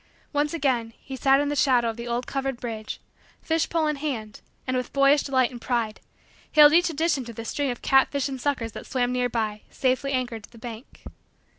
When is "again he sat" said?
0.51-1.39